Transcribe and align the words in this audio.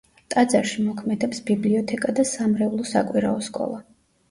ტაძარში 0.35 0.85
მოქმედებს 0.85 1.43
ბიბლიოთეკა 1.51 2.17
და 2.21 2.27
სამრევლო 2.33 2.89
საკვირაო 2.95 3.47
სკოლა. 3.53 3.83